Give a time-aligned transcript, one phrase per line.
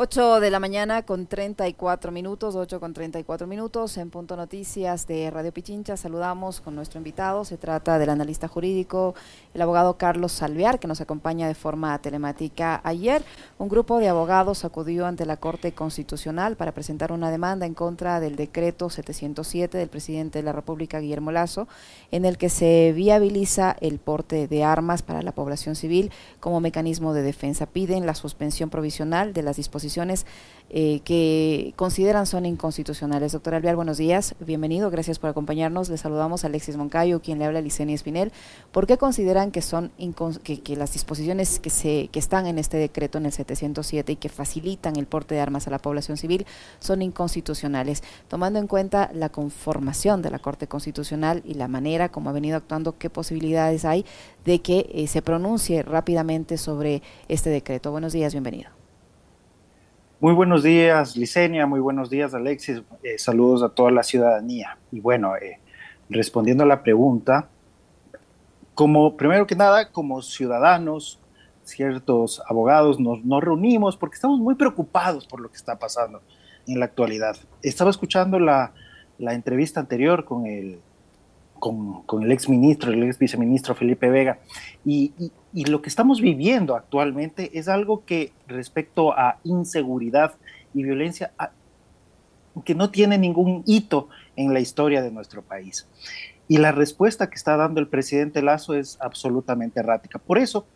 [0.00, 5.28] 8 de la mañana con 34 minutos, 8 con 34 minutos en Punto Noticias de
[5.28, 5.96] Radio Pichincha.
[5.96, 7.44] Saludamos con nuestro invitado.
[7.44, 9.16] Se trata del analista jurídico,
[9.54, 12.80] el abogado Carlos Salviar, que nos acompaña de forma telemática.
[12.84, 13.24] Ayer,
[13.58, 18.20] un grupo de abogados acudió ante la Corte Constitucional para presentar una demanda en contra
[18.20, 21.66] del decreto 707 del presidente de la República, Guillermo Lazo,
[22.12, 27.14] en el que se viabiliza el porte de armas para la población civil como mecanismo
[27.14, 27.66] de defensa.
[27.66, 29.87] Piden la suspensión provisional de las disposiciones
[30.70, 33.32] eh, que consideran son inconstitucionales.
[33.32, 35.88] Doctor Alvear, buenos días, bienvenido, gracias por acompañarnos.
[35.88, 38.32] Le saludamos a Alexis Moncayo, quien le habla a Licenia Espinel.
[38.70, 39.90] ¿Por qué consideran que son
[40.44, 44.28] que, las disposiciones que, se, que están en este decreto, en el 707, y que
[44.28, 46.46] facilitan el porte de armas a la población civil,
[46.80, 48.02] son inconstitucionales?
[48.28, 52.58] Tomando en cuenta la conformación de la Corte Constitucional y la manera como ha venido
[52.58, 54.04] actuando, ¿qué posibilidades hay
[54.44, 57.90] de que eh, se pronuncie rápidamente sobre este decreto?
[57.90, 58.77] Buenos días, bienvenido.
[60.20, 62.82] Muy buenos días, Licenia, muy buenos días, Alexis.
[63.04, 64.76] Eh, saludos a toda la ciudadanía.
[64.90, 65.60] Y bueno, eh,
[66.10, 67.48] respondiendo a la pregunta,
[68.74, 71.20] como primero que nada, como ciudadanos,
[71.62, 76.20] ciertos abogados, nos, reunimos porque estamos muy preocupados por lo que está pasando
[76.66, 77.36] en la actualidad.
[77.62, 78.72] Estaba escuchando la
[79.20, 80.80] entrevista anterior con el
[81.58, 84.38] con, el ex ministro, el ex viceministro Felipe Vega.
[84.84, 85.12] Y,
[85.52, 90.34] lo que estamos viviendo actualmente es algo que respecto a inseguridad
[90.72, 91.32] y violencia,
[92.64, 95.88] que no tiene ningún hito en la historia de nuestro país.
[96.46, 100.18] Y la respuesta que está dando el presidente Lazo es absolutamente errática.
[100.18, 100.66] Por eso,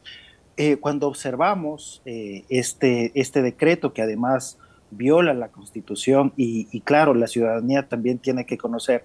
[0.56, 4.58] eh, cuando observamos eh, este, este decreto que además
[4.90, 9.04] viola la constitución y, y claro, la ciudadanía también tiene que conocer,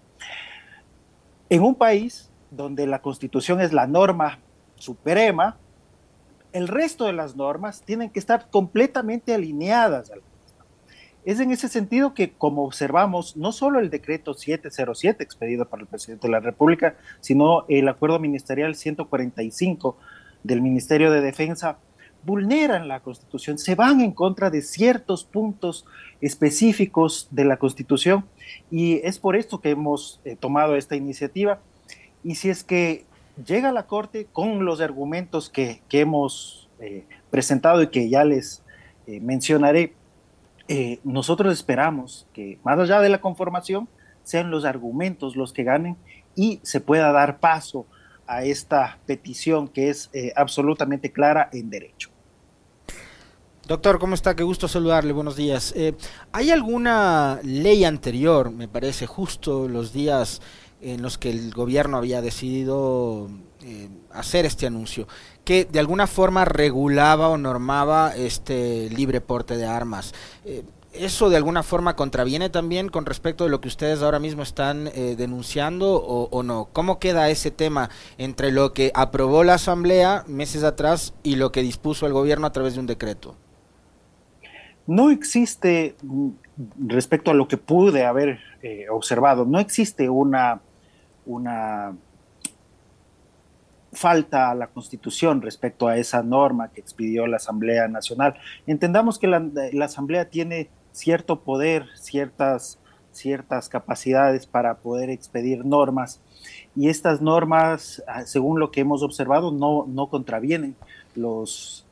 [1.49, 4.39] en un país donde la constitución es la norma
[4.75, 5.57] suprema,
[6.53, 10.21] el resto de las normas tienen que estar completamente alineadas al
[11.27, 15.85] es en ese sentido que, como observamos, no solo el decreto 707 expedido por el
[15.85, 19.97] presidente de la República, sino el acuerdo ministerial 145
[20.43, 21.79] del Ministerio de Defensa,
[22.27, 25.85] vulneran la Constitución, se van en contra de ciertos puntos
[26.19, 28.25] específicos de la Constitución
[28.69, 31.61] y es por esto que hemos eh, tomado esta iniciativa.
[32.25, 33.05] Y si es que
[33.45, 38.61] llega a la Corte con los argumentos que, hemos eh, presentado y que ya les
[39.07, 39.93] eh, mencionaré,
[41.05, 43.87] nosotros esperamos que más allá de la conformación
[44.23, 45.95] sean los argumentos los que ganen
[46.35, 47.85] y se pueda dar paso
[48.25, 52.09] a esta petición que es absolutamente clara en derecho.
[53.67, 54.33] Doctor, ¿cómo está?
[54.33, 55.73] Qué gusto saludarle, buenos días.
[55.75, 55.93] Eh,
[56.31, 60.41] ¿Hay alguna ley anterior, me parece, justo los días
[60.79, 63.29] en los que el gobierno había decidido
[63.61, 65.09] eh, hacer este anuncio,
[65.43, 70.13] que de alguna forma regulaba o normaba este libre porte de armas?
[70.45, 70.63] Eh,
[70.93, 74.85] ¿Eso de alguna forma contraviene también con respecto de lo que ustedes ahora mismo están
[74.85, 76.69] denunciando o, o, no?
[76.71, 81.61] ¿Cómo queda ese tema entre lo que aprobó la Asamblea meses atrás y lo que
[81.61, 83.35] dispuso el gobierno a través de un decreto?
[84.87, 86.29] No existe, mm,
[86.87, 90.61] respecto a lo que pude haber eh, observado, no existe una,
[91.25, 91.95] una
[93.91, 98.35] falta a la Constitución respecto a esa norma que expidió la Asamblea Nacional.
[98.65, 99.41] Entendamos que la,
[99.83, 102.79] Asamblea tiene cierto poder, ciertas,
[103.11, 106.21] ciertas capacidades para poder expedir normas
[106.75, 110.75] y estas normas, ah, según lo que hemos observado, no, no contravienen
[111.15, 111.85] los,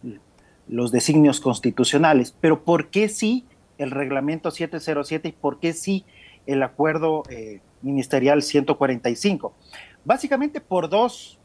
[0.67, 3.45] los designios constitucionales, pero ¿por qué sí
[3.77, 6.05] el reglamento 707 y por qué sí
[6.45, 9.53] el acuerdo eh, ministerial 145?
[10.03, 11.39] Básicamente por dos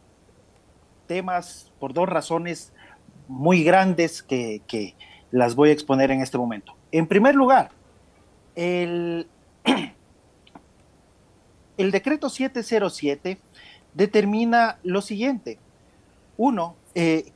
[1.06, 2.72] temas, por dos razones
[3.26, 4.94] muy grandes que,
[5.32, 6.74] las voy a exponer en este momento.
[6.90, 7.70] En primer lugar,
[8.56, 9.28] el,
[11.76, 13.38] decreto 707
[13.94, 15.60] determina lo siguiente.
[16.36, 17.30] Uno, eh,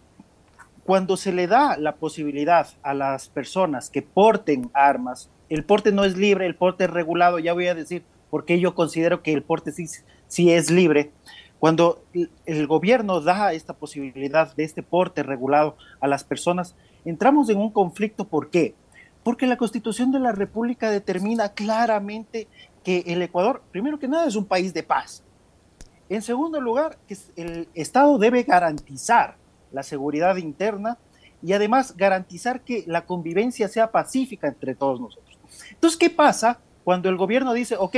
[0.84, 6.04] cuando se le da la posibilidad a las personas que porten armas, el porte no
[6.04, 9.42] es libre, el porte es regulado, ya voy a decir porque yo considero que el
[9.42, 9.86] porte sí,
[10.26, 11.12] sí es libre.
[11.58, 12.04] Cuando
[12.44, 17.70] el gobierno da esta posibilidad de este porte regulado a las personas, entramos en un
[17.70, 18.26] conflicto.
[18.26, 18.74] ¿Por qué?
[19.22, 22.48] Porque la Constitución de la República determina claramente
[22.82, 25.22] que el Ecuador, primero que nada, es un país de paz.
[26.10, 29.36] En segundo lugar, que el Estado debe garantizar
[29.74, 30.98] la seguridad interna
[31.42, 35.36] y además garantizar que la convivencia sea pacífica entre todos nosotros.
[35.70, 37.96] Entonces, ¿qué pasa cuando el gobierno dice, ok,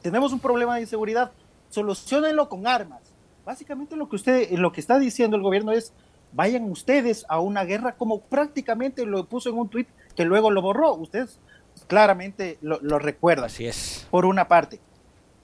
[0.00, 1.32] tenemos un problema de inseguridad,
[1.70, 3.00] solucionenlo con armas?
[3.44, 5.92] Básicamente lo que usted, lo que está diciendo el gobierno es,
[6.32, 10.62] vayan ustedes a una guerra como prácticamente lo puso en un tuit que luego lo
[10.62, 10.94] borró.
[10.94, 11.40] Ustedes
[11.88, 13.46] claramente lo, lo recuerdan.
[13.46, 14.06] Así es.
[14.10, 14.78] Por una parte.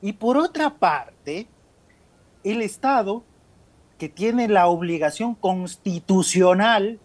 [0.00, 1.48] Y por otra parte,
[2.44, 3.24] el Estado,
[3.98, 7.00] que tiene la obligación constitucional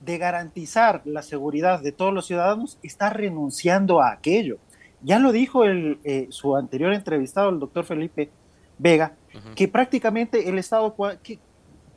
[0.00, 4.58] de garantizar la seguridad de todos los ciudadanos, está renunciando a aquello.
[5.02, 8.30] Ya lo dijo el, eh, su anterior entrevistado, el doctor Felipe
[8.78, 9.16] Vega,
[9.54, 11.38] que prácticamente el Estado, ¿qué,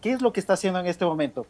[0.01, 1.45] ¿qué es lo que está haciendo en este momento?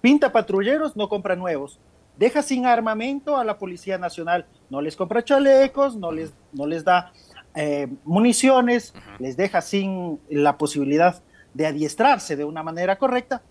[0.00, 1.80] Pinta patrulleros, no compra nuevos.
[2.16, 6.84] Deja sin armamento a la Policía Nacional, no les compra chalecos, no les, no les
[6.84, 7.12] da
[7.54, 11.22] eh, municiones, les deja sin la posibilidad
[11.56, 13.42] de adiestrarse de una manera correcta,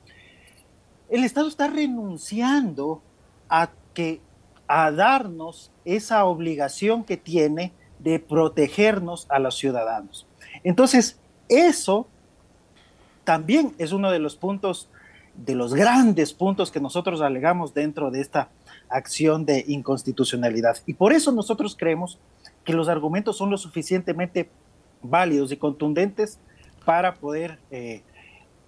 [1.10, 3.02] el Estado está renunciando
[3.50, 4.22] a que
[4.68, 10.28] a darnos esa obligación que tiene de protegernos a los ciudadanos.
[10.64, 11.20] Entonces,
[11.50, 12.08] eso
[13.24, 14.88] también es uno de los puntos,
[15.36, 18.50] de los grandes puntos que nosotros alegamos dentro de esta
[18.90, 20.78] acción de inconstitucionalidad.
[20.86, 22.20] Y por eso nosotros creemos
[22.64, 24.50] que los argumentos son lo suficientemente
[25.02, 26.40] válidos y contundentes
[26.86, 28.04] para poder eh,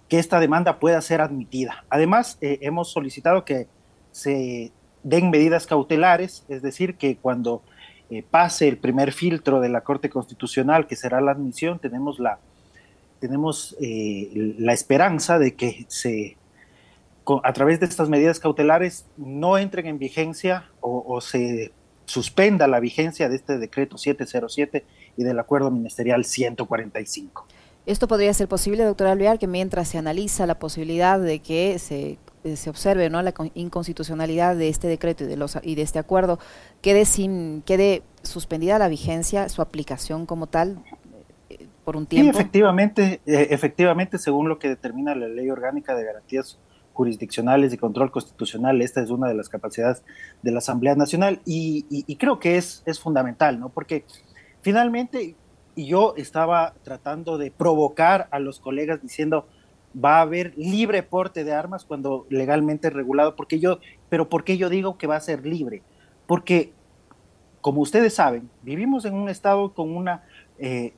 [0.08, 1.84] que esta demanda pueda ser admitida.
[1.88, 3.68] Además, eh, hemos solicitado que
[4.10, 4.72] se
[5.02, 7.62] den medidas cautelares, es decir, que cuando
[8.10, 12.38] eh, pase el primer filtro de la Corte Constitucional, que será la admisión, tenemos la,
[13.20, 16.36] tenemos, la esperanza de que se,
[17.42, 21.72] a través de estas medidas cautelares no entren en vigencia o, o se
[22.06, 24.84] suspenda la vigencia de este decreto 707
[25.16, 27.46] y del acuerdo ministerial 145.
[27.88, 32.18] Esto podría ser posible, doctor Alvear, que mientras se analiza la posibilidad de que se,
[32.44, 33.22] eh, se observe ¿no?
[33.22, 36.38] la inconstitucionalidad de este decreto y de, los, y de este acuerdo,
[36.82, 40.84] quede, sin, quede suspendida la vigencia, su aplicación como tal,
[41.48, 42.30] eh, por un tiempo.
[42.30, 46.58] Sí, efectivamente, eh, efectivamente, según lo que determina la Ley Orgánica de Garantías
[46.92, 48.82] jurisdiccionales y control constitucional.
[48.82, 50.02] Esta es una de las capacidades
[50.42, 53.70] de la Asamblea Nacional y, creo que es, es fundamental, ¿no?
[53.70, 54.04] Porque
[54.60, 55.36] finalmente
[55.86, 59.46] yo estaba tratando de provocar a los colegas diciendo
[59.94, 63.78] va a haber libre porte de armas cuando legalmente regulado, porque yo,
[64.08, 65.82] pero ¿por qué yo digo que va a ser libre?
[66.26, 66.72] Porque,
[67.60, 70.24] como ustedes saben, vivimos en un estado con una
[70.58, 70.92] eh,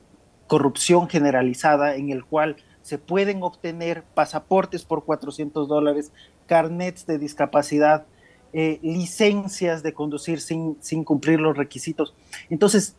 [0.47, 6.11] corrupción generalizada en el cual se pueden obtener pasaportes por 400 dólares,
[6.47, 8.05] carnets de discapacidad,
[8.53, 12.13] eh, licencias de conducir sin, sin cumplir los requisitos.
[12.49, 12.97] Entonces,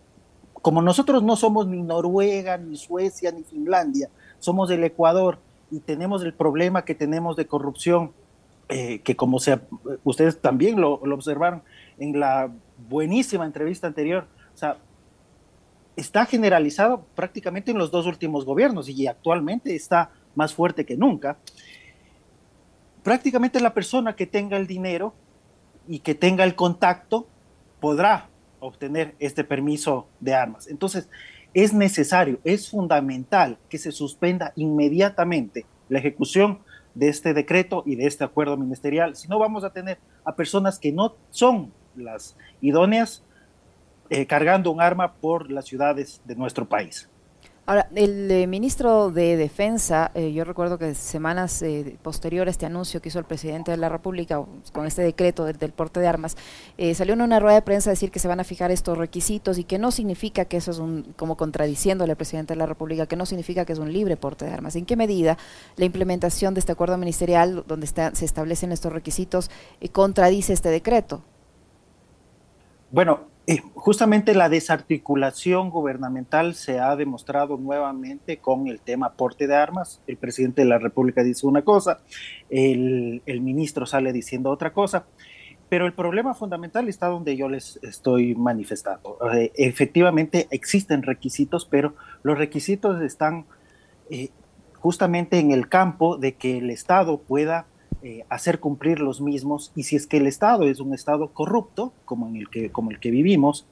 [0.63, 5.39] como nosotros no somos ni Noruega, ni Suecia, ni Finlandia, somos del Ecuador
[5.71, 8.13] y tenemos el problema que tenemos de corrupción,
[8.69, 9.59] eh, que como se,
[10.05, 11.63] ustedes también lo, observaron
[11.99, 12.51] en la
[12.89, 14.79] buenísima entrevista anterior, o sea,
[15.97, 21.39] está generalizado prácticamente en los dos últimos gobiernos y actualmente está más fuerte que nunca.
[23.03, 25.13] Prácticamente la persona que tenga el dinero
[25.89, 27.27] y que tenga el contacto
[27.81, 28.29] podrá
[28.63, 30.69] obtener este permiso de armas.
[30.69, 31.09] Entonces,
[31.53, 36.61] es necesario, es fundamental que se suspenda inmediatamente la ejecución
[36.95, 39.17] de este decreto y de este acuerdo ministerial.
[39.17, 43.23] Si no, vamos a tener a personas que no son las idóneas
[44.09, 47.09] eh, cargando un arma por las ciudades de nuestro país.
[47.65, 52.67] Ahora, el eh, ministro de Defensa, eh, yo recuerdo que semanas eh, posterior a este
[52.67, 54.43] anuncio que hizo el presidente de la República
[54.73, 56.37] con este decreto del, porte de armas,
[56.95, 59.59] salió en una rueda de prensa a decir que se van a fijar estos requisitos
[59.59, 63.07] y que no significa que eso es un, como contradiciéndole al presidente de la República,
[63.07, 64.75] que no significa que es un libre porte de armas.
[64.75, 65.39] ¿En qué medida
[65.77, 69.53] la implementación de este acuerdo ministerial donde se establecen estos requisitos
[69.93, 71.23] contradice este decreto?
[72.91, 73.32] Bueno, eh,
[73.75, 80.01] justamente la desarticulación gubernamental se ha demostrado nuevamente con el tema porte de armas.
[80.07, 82.01] El presidente de la República dice una cosa,
[82.51, 85.07] el, ministro sale diciendo otra cosa,
[85.69, 89.19] pero el problema fundamental está donde yo les estoy manifestando.
[89.35, 93.47] Eh, efectivamente existen requisitos, pero los requisitos están
[94.11, 94.31] eh,
[94.79, 97.67] justamente en el campo de que el Estado pueda
[98.05, 101.93] eh, hacer cumplir los mismos y si es que el Estado es un Estado corrupto,
[102.05, 103.65] como, en el, que, como el que vivimos,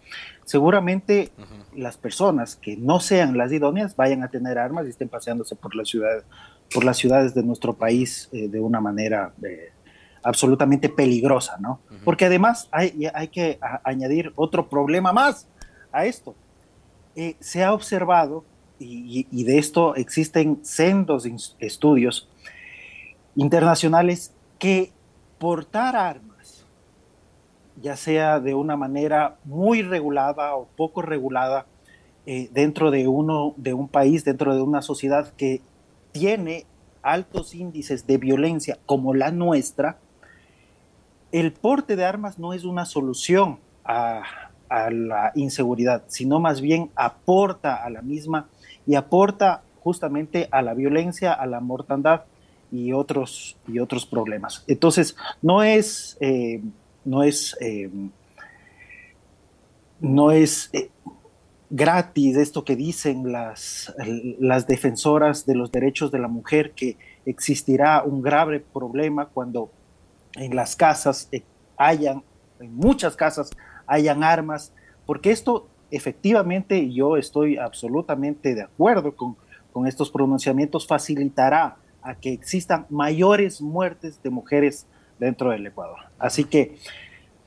[0.44, 1.32] seguramente
[1.74, 5.74] las personas que no sean las idóneas vayan a tener armas y estén paseándose por,
[5.74, 6.22] la ciudad,
[6.72, 9.72] por las ciudades de nuestro país eh, de una manera eh,
[10.22, 11.80] absolutamente peligrosa, ¿no?
[12.04, 15.48] Porque además hay, hay que añadir otro problema más
[15.90, 16.36] a esto.
[17.40, 18.44] se ha observado,
[18.78, 22.29] y, y de esto existen sendos estudios,
[23.36, 24.92] internacionales que
[25.38, 26.64] portar armas,
[27.80, 31.66] ya sea de una manera muy regulada o poco regulada,
[32.26, 35.62] eh, dentro de, uno, de un país, dentro de una sociedad que
[36.12, 36.66] tiene
[37.02, 39.98] altos índices de violencia como la nuestra,
[41.32, 44.22] el porte de armas no es una solución a,
[44.90, 48.48] la inseguridad, sino más bien aporta a la misma
[48.86, 52.22] y aporta justamente a la violencia, a la mortandad
[52.70, 54.64] y otros, y otros problemas.
[54.66, 56.62] Entonces, no es, eh,
[57.04, 57.90] no es, eh,
[60.00, 60.90] no es eh,
[61.68, 63.94] gratis esto que dicen las,
[64.38, 66.96] las defensoras de los derechos de la mujer, que
[67.26, 69.70] existirá un grave problema cuando
[70.34, 71.28] en las casas
[71.76, 72.22] hayan,
[72.60, 73.50] en muchas casas
[73.86, 74.72] hayan armas,
[75.06, 79.36] porque esto efectivamente, yo estoy absolutamente de acuerdo con,
[79.72, 84.86] con estos pronunciamientos, facilitará a que existan mayores muertes de mujeres
[85.18, 85.98] dentro del Ecuador.
[86.18, 86.76] Así que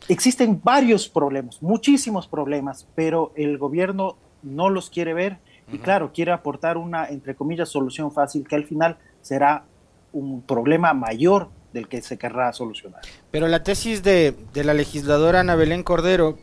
[0.08, 5.40] existen varios problemas, muchísimos problemas, pero el gobierno no los quiere ver
[5.72, 9.66] y claro, quiere aportar una, entre comillas, solución fácil que al final será
[10.12, 13.02] un problema mayor del que se querrá solucionar.
[13.32, 16.38] Pero la tesis de, de la legisladora Ana Belén Cordero,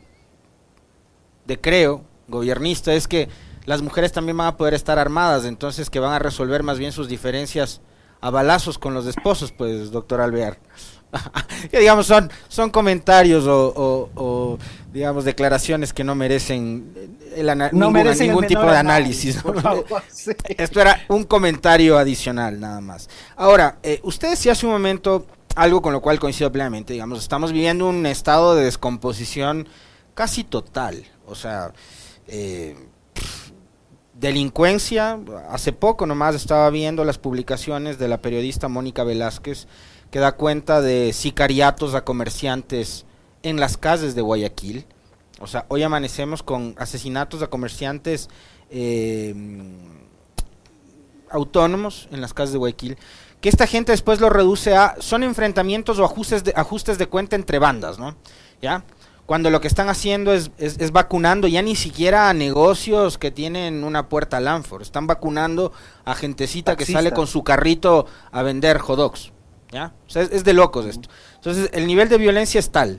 [1.47, 3.29] de creo, gobernista, es que
[3.67, 6.93] las mujeres también van a poder estar armadas, entonces que van a resolver más bien
[6.93, 7.81] sus diferencias
[8.21, 10.59] a balazos con los esposos, pues, doctor Alvear.
[11.71, 14.59] que digamos son son comentarios o,
[14.93, 19.43] digamos declaraciones que no merecen, el ningún, tipo de análisis.
[20.57, 23.09] Esto era un comentario adicional nada más.
[23.37, 27.53] Ahora, eh, usted decía hace un momento algo con lo cual coincido plenamente, digamos, estamos
[27.53, 29.69] viviendo un estado de descomposición
[30.15, 31.73] casi total, o sea,
[32.29, 32.77] eh,
[34.21, 39.67] delincuencia, hace poco nomás estaba viendo las publicaciones de la periodista Mónica Velázquez,
[40.11, 43.07] que da cuenta de sicariatos a comerciantes
[43.43, 44.85] en las calles de Guayaquil.
[45.41, 48.29] O sea, hoy amanecemos con asesinatos a comerciantes
[48.69, 49.35] eh,
[51.31, 52.99] autónomos en las calles de Guayaquil.
[53.41, 54.97] Que esta gente después lo reduce a.
[54.99, 58.17] Son enfrentamientos o ajustes de, ajustes de cuenta entre bandas, ¿no?
[58.61, 58.85] ¿Ya?
[59.31, 63.85] Cuando lo que están haciendo es, es, vacunando ya ni siquiera a negocios que tienen
[63.85, 64.83] una puerta al Lanford.
[64.83, 65.71] Están vacunando
[66.05, 69.31] a gentecita que sale con su carrito a vender hot dogs.
[69.71, 69.93] ¿ya?
[70.13, 71.09] es, de locos esto.
[71.37, 72.99] Entonces, el nivel de violencia es tal.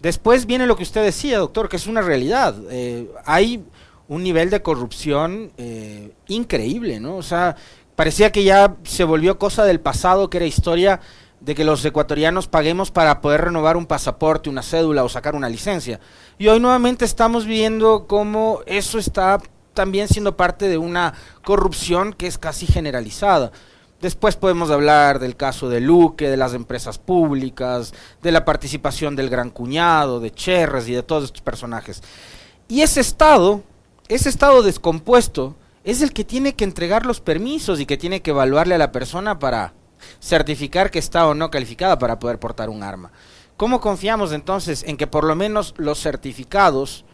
[0.00, 2.54] Después viene lo que usted decía, doctor, que es una realidad.
[2.70, 3.64] Eh, hay
[4.06, 7.16] un nivel de corrupción eh, increíble, ¿no?
[7.16, 7.56] O sea,
[7.96, 11.00] parecía que ya se volvió cosa del pasado, que era historia
[11.44, 15.48] de que los ecuatorianos paguemos para poder renovar un pasaporte, una cédula o sacar una
[15.48, 15.98] licencia.
[16.38, 19.40] Y hoy nuevamente estamos viendo cómo eso está
[19.74, 23.50] también siendo parte de una corrupción que es casi generalizada.
[24.00, 29.28] Después podemos hablar del caso de Luque, de las empresas públicas, de la participación del
[29.28, 32.02] gran cuñado, de Cherres y de todos estos personajes.
[32.68, 33.62] Y ese estado,
[34.08, 38.30] ese estado descompuesto, es el que tiene que entregar los permisos y que tiene que
[38.30, 39.74] evaluarle a la persona para
[40.20, 43.12] certificar que está o no calificada para poder portar un arma.
[43.56, 47.04] ¿Cómo confiamos entonces en que por lo menos los certificados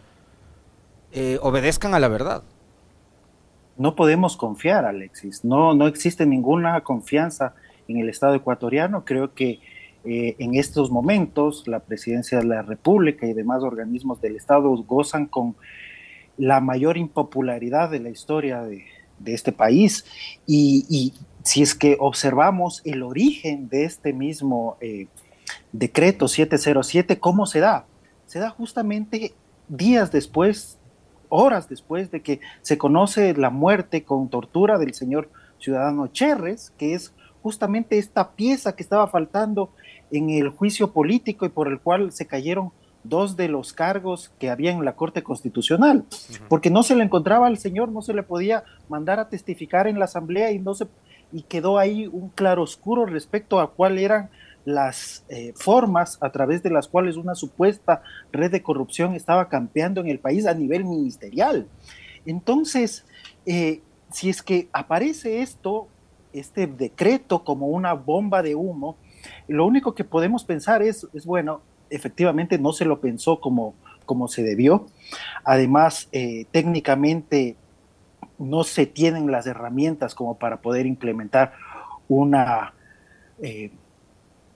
[1.13, 2.43] eh, obedezcan a la verdad?
[3.79, 5.45] no podemos confiar, Alexis.
[5.45, 7.55] No, no existe ninguna confianza
[7.87, 9.05] en el Estado ecuatoriano.
[9.05, 9.61] Creo que
[10.05, 15.27] eh, en estos momentos la presidencia de la República y demás organismos del Estado gozan
[15.27, 15.55] con
[16.37, 18.85] la mayor impopularidad de la historia de,
[19.27, 20.05] este país.
[20.47, 21.15] Y,
[21.49, 25.07] si es que observamos el origen de este mismo eh,
[25.73, 27.87] decreto 707, ¿cómo se da?
[28.27, 29.33] Se da justamente
[29.67, 30.79] días después
[31.31, 36.93] horas después de que se conoce la muerte con tortura del señor ciudadano Cherres, que
[36.93, 39.71] es justamente esta pieza que estaba faltando
[40.11, 42.73] en el juicio político y por el cual se cayeron
[43.05, 46.05] dos de los cargos que había en la Corte Constitucional,
[46.51, 49.99] porque no se le encontraba al señor, no se le podía mandar a testificar en
[49.99, 50.89] la Asamblea y no se
[51.33, 54.31] y quedó ahí un claroscuro respecto a cuál eran
[54.65, 60.01] las eh, formas a través de las cuales una supuesta red de corrupción estaba campeando
[60.01, 61.67] en el país a nivel ministerial.
[62.27, 63.07] Entonces,
[63.47, 63.81] eh,
[64.13, 65.89] si es que aparece esto,
[66.33, 68.97] este decreto como una bomba de humo,
[69.47, 74.29] lo único que podemos pensar es, es bueno, efectivamente no se lo pensó como, como
[74.29, 74.87] se debió.
[75.45, 77.57] Además, eh, técnicamente
[78.39, 81.53] no se tienen las herramientas como para poder implementar
[82.09, 82.73] una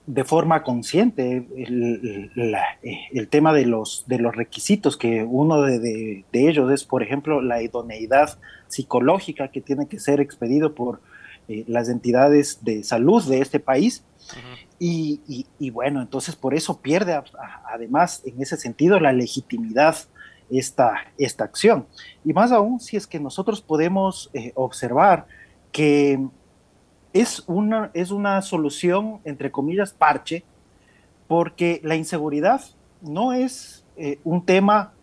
[0.05, 6.83] de forma consciente el, tema de los, de los requisitos, que uno de, ellos es,
[6.83, 8.37] por ejemplo, la idoneidad
[8.67, 10.99] psicológica que tiene que ser expedido por
[11.47, 14.03] eh, las entidades de salud de este país.
[14.79, 17.17] y, bueno, entonces por eso pierde
[17.71, 19.95] además en ese sentido la legitimidad
[20.59, 21.85] esta, esta acción.
[22.23, 25.25] Y más aún si es que nosotros podemos eh, observar
[25.71, 26.19] que
[27.13, 30.43] es una, es una solución, entre comillas, parche,
[31.27, 32.61] porque la inseguridad
[33.01, 34.93] no es eh, un tema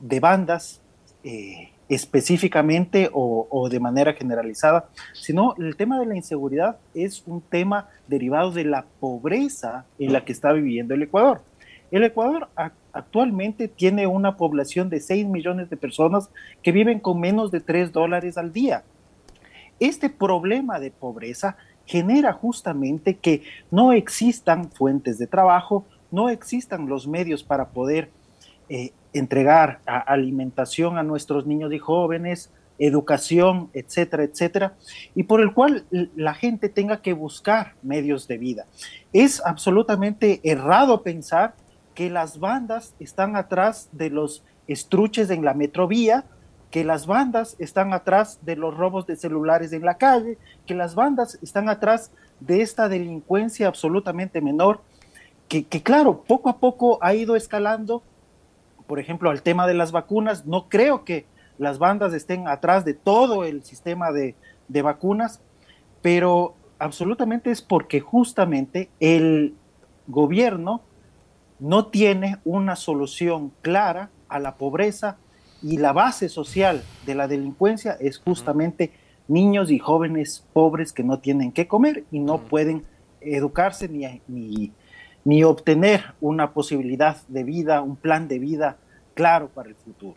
[0.00, 0.80] de bandas
[1.24, 7.88] eh, específicamente o, de manera generalizada, sino el tema de la inseguridad es un tema
[8.08, 11.42] derivado de la pobreza en la que está viviendo el Ecuador.
[11.90, 12.48] El Ecuador
[12.92, 16.30] actualmente tiene una población de 6 millones de personas
[16.62, 18.84] que viven con menos de 3 dólares al día.
[19.78, 27.06] Este problema de pobreza genera justamente que no existan fuentes de trabajo, no existan los
[27.06, 28.10] medios para poder
[28.68, 34.74] eh, entregar alimentación a nuestros niños y jóvenes, educación, etcétera, etcétera,
[35.14, 38.66] y por el cual la gente tenga que buscar medios de vida.
[39.12, 41.54] Es absolutamente errado pensar
[41.96, 46.24] que las bandas están atrás de los estruches en la metrovía,
[46.70, 50.94] que las bandas están atrás de los robos de celulares en la calle, que las
[50.94, 54.80] bandas están atrás de esta delincuencia absolutamente menor,
[55.48, 58.04] que, claro, poco a poco ha ido escalando
[58.86, 61.26] por ejemplo, al tema de las vacunas, no creo que
[61.58, 64.34] las bandas estén atrás de todo el sistema de,
[64.68, 65.40] vacunas,
[66.02, 69.54] pero absolutamente es porque justamente el
[70.06, 70.82] gobierno
[71.58, 75.18] no tiene una solución clara a la pobreza
[75.62, 78.92] y la base social de la delincuencia es justamente
[79.28, 82.84] niños y jóvenes pobres que no tienen que comer y no pueden
[83.20, 84.72] educarse ni, ni,
[85.24, 88.76] ni obtener una posibilidad de vida, un plan de vida
[89.14, 90.16] claro para el futuro.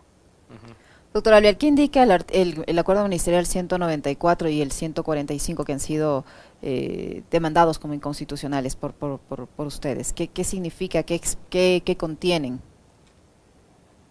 [1.19, 6.23] Doctor Alviar, ¿qué indica el, acuerdo ministerial 194 y el 145 que han sido
[6.61, 10.13] eh, demandados como inconstitucionales por, por, ustedes?
[10.13, 11.03] ¿Qué, significa?
[11.03, 12.61] ¿Qué, qué, contienen?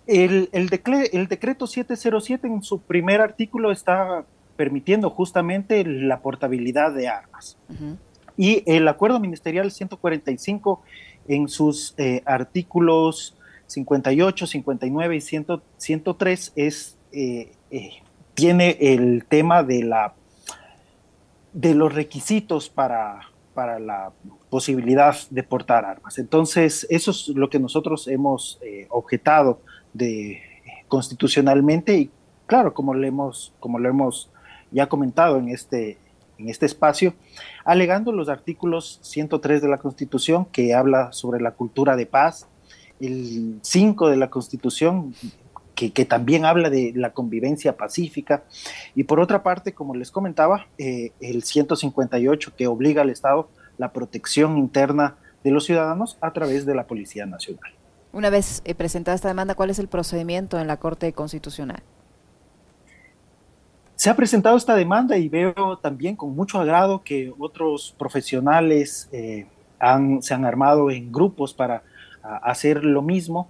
[0.06, 7.56] El, el, decreto 707 en su primer artículo está permitiendo justamente la portabilidad de armas.
[8.36, 10.82] Y el acuerdo ministerial 145
[11.26, 13.34] en sus eh, artículos
[13.68, 17.90] 58, 59 y 103 es, eh, eh,
[18.34, 20.14] tiene el tema de, la,
[21.52, 23.20] de los requisitos para,
[23.54, 24.12] para la
[24.50, 26.18] posibilidad de portar armas.
[26.18, 29.60] Entonces, eso es lo que nosotros hemos objetado
[29.92, 30.40] de,
[30.88, 32.10] constitucionalmente y
[32.46, 34.30] claro, como lo hemos, como lo hemos
[34.72, 35.98] ya comentado en este,
[36.38, 37.14] en este espacio,
[37.64, 42.48] alegando los artículos 103 de la Constitución que habla sobre la cultura de paz,
[43.00, 45.14] el 5 de la Constitución
[45.86, 48.42] que, también habla de la convivencia pacífica.
[48.96, 53.92] Y por otra parte, como les comentaba, eh, el 158 que obliga al Estado la
[53.92, 57.72] protección interna de los ciudadanos a través de la Policía Nacional.
[58.12, 61.82] Una vez eh, presentada esta demanda, ¿cuál es el procedimiento en la Corte Constitucional?
[63.94, 69.46] Se ha presentado esta demanda y veo también con mucho agrado que otros profesionales eh,
[69.78, 71.82] han, se han armado en grupos para
[72.42, 73.48] hacer lo mismo.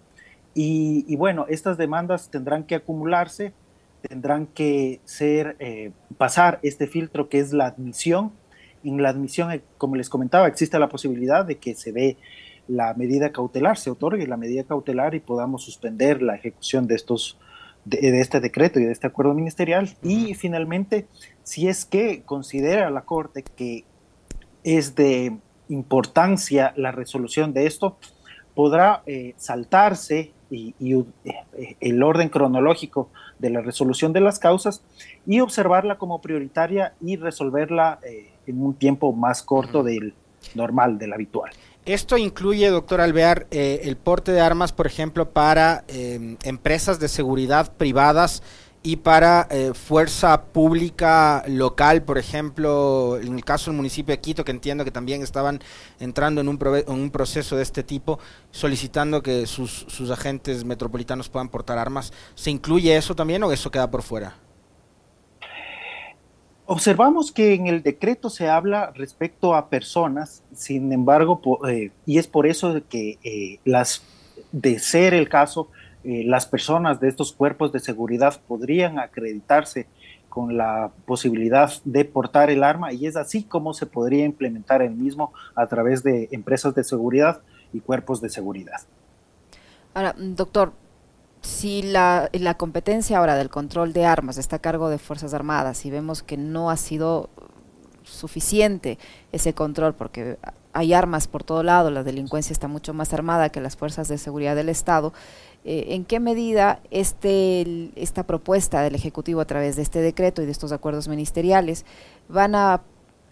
[0.60, 3.52] Y, bueno, estas demandas tendrán que acumularse,
[4.02, 8.32] tendrán que ser, eh, pasar este filtro que es la admisión.
[8.82, 12.16] En la admisión, eh, como les comentaba, existe la posibilidad de que se dé
[12.66, 17.38] la medida cautelar, se otorgue la medida cautelar y podamos suspender la ejecución de estos
[17.84, 19.96] de, este decreto y de este acuerdo ministerial.
[20.02, 21.06] Y finalmente,
[21.44, 23.84] si es que considera la Corte que
[24.64, 27.96] es de importancia la resolución de esto,
[28.56, 30.74] podrá eh, saltarse y,
[31.24, 34.82] eh, el orden cronológico de la resolución de las causas
[35.26, 40.14] y observarla como prioritaria y resolverla eh, en un tiempo más corto del
[40.54, 41.50] normal, del habitual.
[41.84, 48.42] Esto incluye, doctor Alvear, el porte de armas, por ejemplo, para empresas de seguridad privadas
[48.88, 54.46] y para eh, fuerza pública local, por ejemplo, en el caso del municipio de Quito,
[54.46, 55.60] que entiendo que también estaban
[56.00, 58.18] entrando en un, en un proceso de este tipo,
[58.50, 63.90] solicitando que sus, agentes metropolitanos puedan portar armas, ¿se incluye eso también o eso queda
[63.90, 64.36] por fuera?
[66.64, 72.26] Observamos que en el decreto se habla respecto a personas, sin embargo, eh, y es
[72.26, 74.02] por eso que eh, las,
[74.50, 75.68] de ser el caso,
[76.08, 79.86] eh, las personas de estos cuerpos de seguridad podrían acreditarse
[80.30, 84.92] con la posibilidad de portar el arma y es así como se podría implementar el
[84.92, 87.42] mismo a través de empresas de seguridad
[87.74, 88.80] y cuerpos de seguridad.
[89.92, 90.72] Ahora, doctor,
[91.42, 95.84] si la, la competencia ahora del control de armas está a cargo de Fuerzas Armadas
[95.84, 97.28] y vemos que no ha sido
[98.02, 98.96] suficiente
[99.30, 100.38] ese control porque
[100.78, 104.16] hay armas por todo lado, la delincuencia está mucho más armada que las fuerzas de
[104.16, 105.12] seguridad del Estado,
[105.64, 110.46] eh, en qué medida este, esta propuesta del Ejecutivo a través de este decreto y
[110.46, 111.84] de estos acuerdos ministeriales
[112.28, 112.82] van a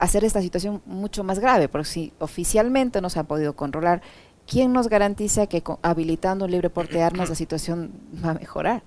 [0.00, 4.02] hacer esta situación mucho más grave, porque si oficialmente no se ha podido controlar,
[4.44, 7.92] ¿quién nos garantiza que habilitando un libre porte de armas la situación
[8.24, 8.82] va a mejorar?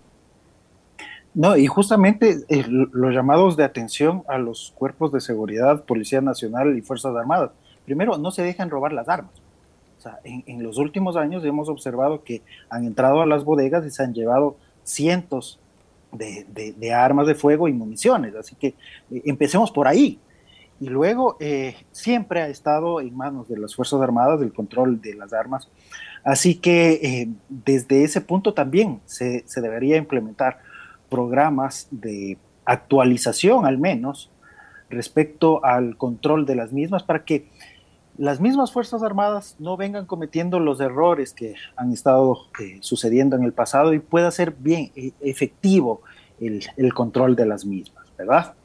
[1.34, 6.78] No, y justamente eh, los llamados de atención a los cuerpos de seguridad, Policía Nacional
[6.78, 7.52] y Fuerzas Armadas.
[7.90, 9.32] Primero, no se dejan robar las armas.
[9.98, 13.90] O sea, en, los últimos años hemos observado que han entrado a las bodegas y
[13.90, 15.60] se han llevado cientos
[16.12, 18.36] de, armas de fuego y municiones.
[18.36, 20.20] Así que eh, empecemos por ahí.
[20.80, 25.16] Y luego eh, siempre ha estado en manos de las Fuerzas Armadas el control de
[25.16, 25.68] las armas.
[26.24, 30.60] Así que desde ese punto también se, se debería implementar
[31.10, 34.30] programas de actualización al menos
[34.90, 37.48] respecto al control de las mismas para que
[38.20, 43.44] las mismas Fuerzas Armadas no vengan cometiendo los errores que han estado eh, sucediendo en
[43.44, 46.02] el pasado y pueda ser bien eh, efectivo
[46.42, 48.56] el, control de las mismas, ¿verdad?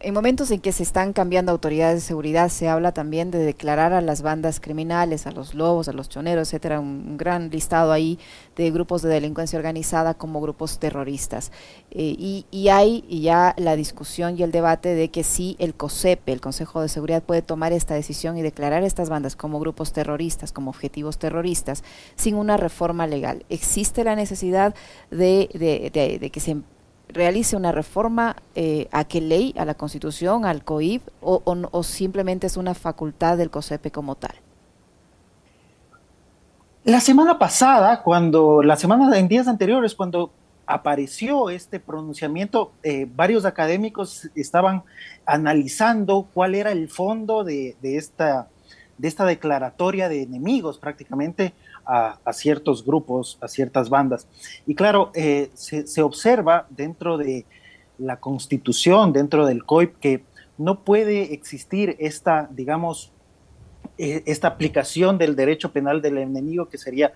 [0.00, 3.92] En momentos en que se están cambiando autoridades de seguridad, se habla también de declarar
[3.92, 8.16] a las bandas criminales, a los lobos, a los choneros, etcétera, un, gran listado ahí
[8.54, 11.50] de grupos de delincuencia organizada como grupos terroristas.
[11.90, 16.40] Eh, y, hay ya la discusión y el debate de que si el COSEP, el
[16.40, 20.70] Consejo de Seguridad, puede tomar esta decisión y declarar estas bandas como grupos terroristas, como
[20.70, 21.82] objetivos terroristas,
[22.14, 23.44] sin una reforma legal.
[23.48, 24.76] ¿Existe la necesidad
[25.10, 26.58] de, de que se
[27.08, 32.56] realice una reforma eh, a qué ley, a la Constitución, al COIP, o, simplemente es
[32.56, 34.34] una facultad del COSEPE como tal?
[36.84, 40.32] La semana pasada, cuando, la semana en días anteriores, cuando
[40.66, 44.84] apareció este pronunciamiento, eh, varios académicos estaban
[45.26, 48.48] analizando cuál era el fondo de, esta,
[48.98, 51.54] de esta declaratoria de enemigos prácticamente
[51.88, 54.28] a, ciertos grupos, a ciertas bandas.
[54.66, 57.46] Y claro, eh, se, observa dentro de
[57.96, 60.24] la constitución, dentro del COIP, que
[60.58, 63.10] no puede existir esta, digamos,
[63.96, 67.12] eh, esta aplicación del derecho penal del enemigo, que sería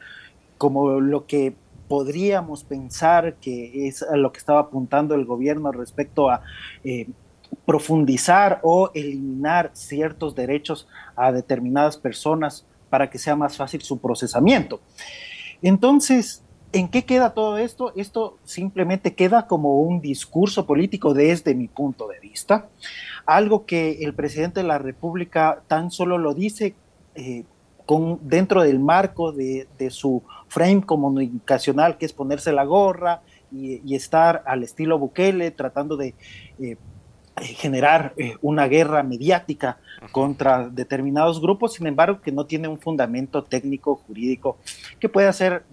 [0.56, 1.54] como lo que
[1.86, 6.40] podríamos pensar que es a lo que estaba apuntando el gobierno respecto a
[6.82, 7.08] eh,
[7.66, 14.82] profundizar o eliminar ciertos derechos a determinadas personas para que sea más fácil su procesamiento.
[15.62, 16.42] Entonces,
[16.74, 17.90] ¿en qué queda todo esto?
[17.96, 22.68] Esto simplemente queda como un discurso político desde mi punto de vista,
[23.24, 26.74] algo que el presidente de la República tan solo lo dice
[27.14, 27.44] eh,
[27.86, 34.42] con, dentro del marco de, su frame comunicacional, que es ponerse la gorra y, estar
[34.44, 36.14] al estilo Bukele, tratando de
[36.60, 36.76] eh,
[37.40, 39.78] generar eh, una guerra mediática
[40.12, 44.58] contra determinados grupos, sin embargo, que no tiene un fundamento técnico, jurídico,
[45.00, 45.64] que pueda ser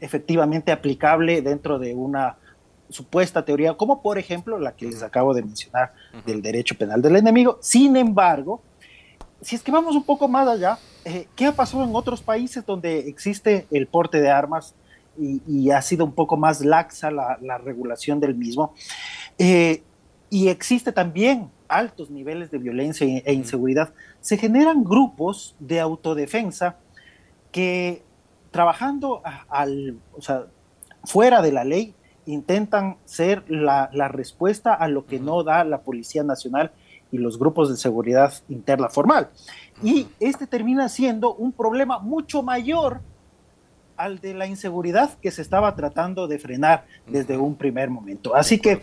[0.00, 2.36] efectivamente aplicable dentro de una
[2.88, 5.92] supuesta teoría, como por ejemplo la que les acabo de mencionar
[6.24, 7.58] del derecho penal del enemigo.
[7.60, 8.62] Sin embargo,
[9.40, 12.64] si es que vamos un poco más allá, eh, ¿qué ha pasado en otros países
[12.64, 14.74] donde existe el porte de armas
[15.18, 18.74] y, ha sido un poco más laxa la, la regulación del mismo?
[19.38, 19.82] Eh,
[20.30, 26.76] y existe también altos niveles de violencia e inseguridad, se generan grupos de autodefensa
[27.52, 28.02] que
[28.50, 30.46] trabajando al, o sea,
[31.04, 31.94] fuera de la ley
[32.26, 36.72] intentan ser la, respuesta a lo que no da la Policía Nacional
[37.12, 39.30] y los grupos de seguridad interna formal.
[39.82, 43.00] Y este termina siendo un problema mucho mayor
[43.96, 48.34] al de la inseguridad que se estaba tratando de frenar desde un primer momento.
[48.34, 48.82] Así que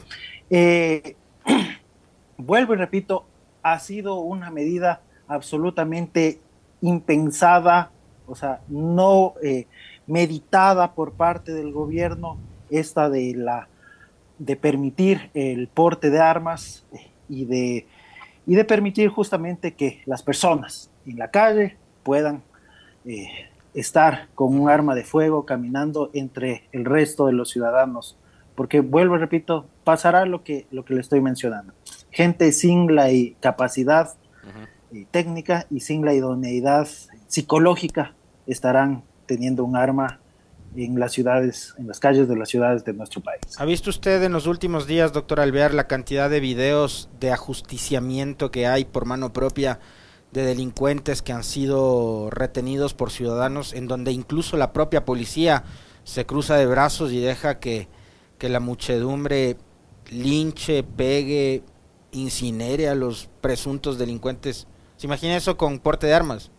[0.49, 1.15] eh,
[2.38, 3.25] vuelvo y repito,
[3.62, 6.39] ha sido una medida absolutamente
[6.82, 7.91] impensada,
[8.27, 9.67] o sea, no eh,
[10.08, 12.38] meditada por parte del gobierno,
[12.69, 13.67] esta de la
[14.39, 17.88] de permitir el porte de armas eh, y de,
[18.45, 22.43] y de permitir justamente que las personas en la calle puedan
[23.06, 23.27] eh,
[23.73, 28.17] estar con un arma de fuego caminando entre el resto de los ciudadanos.
[28.56, 31.74] Porque vuelvo repito, pasará lo que, lo que le estoy mencionando.
[32.12, 34.13] Gente sin la capacidad
[34.93, 36.88] eh, técnica y sin la idoneidad
[37.28, 38.13] psicológica
[38.48, 40.19] estarán teniendo un arma
[40.76, 43.41] en las ciudades, en las calles de las ciudades de nuestro país.
[43.58, 48.52] ¿Ha visto usted en los últimos días, doctor Alvear, la cantidad de videos de ajusticiamiento
[48.52, 49.80] que hay por mano propia
[50.32, 55.63] de delincuentes que han sido retenidos por ciudadanos, en donde incluso la propia policía
[56.04, 57.88] se cruza de brazos y deja que
[58.43, 59.56] que la muchedumbre
[60.11, 61.63] linche, pegue,
[62.11, 64.67] incinere a los presuntos delincuentes.
[64.97, 66.51] ¿Se imagina eso con porte de armas?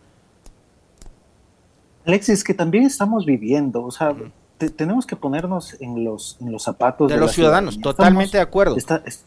[2.07, 4.15] Alexis, que también estamos viviendo, o sea,
[4.77, 8.77] tenemos que ponernos en los, en los zapatos de, los ciudadanos, totalmente de acuerdo.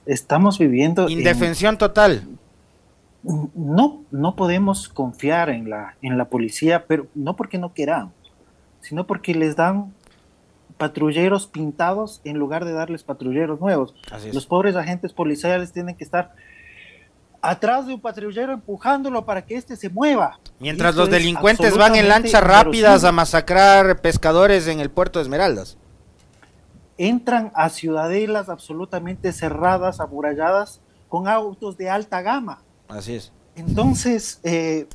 [0.06, 1.10] estamos viviendo...
[1.10, 2.23] Indefensión total.
[3.23, 8.13] no, no podemos confiar en la, en la policía, pero no porque no queramos,
[8.82, 9.93] sino porque les dan
[10.78, 13.94] patrulleros pintados en lugar de darles patrulleros nuevos.
[14.32, 16.34] Los pobres agentes policiales tienen que estar
[17.42, 20.40] atrás de un patrullero empujándolo para que éste se mueva.
[20.60, 25.78] Mientras los delincuentes van en lanchas rápidas a masacrar pescadores en el puerto de Esmeraldas.
[26.98, 32.63] Entran a ciudadelas absolutamente cerradas, amuralladas, con autos de alta gama.
[32.88, 33.32] Así es.
[33.56, 34.88] Entonces, eh,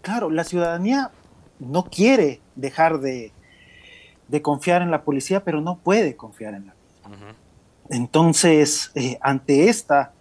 [0.00, 1.10] claro, la ciudadanía
[1.58, 3.32] no quiere dejar de,
[4.42, 7.34] confiar en la policía, pero no puede confiar en la misma.
[7.90, 10.12] Entonces, eh, ante esta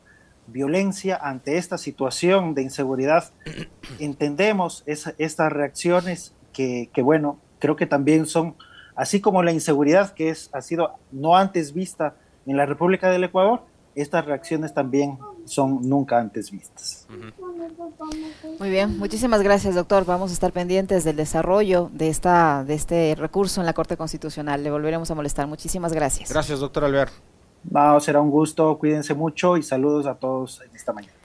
[0.47, 3.31] violencia, ante esta situación de inseguridad,
[3.99, 8.55] entendemos estas reacciones que, que, bueno, creo que también son,
[8.95, 12.15] así como la inseguridad que es, ha sido no antes vista
[12.47, 13.61] en la República del Ecuador,
[13.93, 15.19] estas reacciones también
[15.49, 17.07] son nunca antes vistas.
[18.59, 20.05] Muy bien, muchísimas gracias, doctor.
[20.05, 24.63] Vamos a estar pendientes del desarrollo de esta de este recurso en la Corte Constitucional.
[24.63, 25.47] Le volveremos a molestar.
[25.47, 26.29] Muchísimas gracias.
[26.29, 27.09] Gracias, doctor Alvear.
[27.69, 28.77] No, será un gusto.
[28.77, 31.18] Cuídense mucho y saludos a todos en esta mañana.